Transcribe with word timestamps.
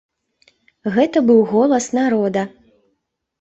Гэта 0.95 1.21
быў 1.27 1.41
голас 1.51 1.89
народа. 1.99 2.47